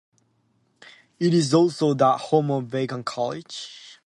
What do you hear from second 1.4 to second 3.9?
also the home of Beacon College.